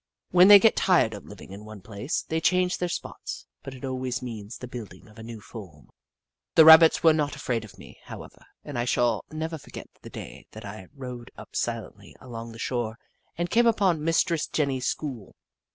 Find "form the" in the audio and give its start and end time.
5.39-6.65